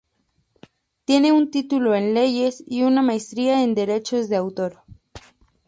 [1.05, 4.79] Tiene un título en Leyes y una Maestría en Derechos de Autor.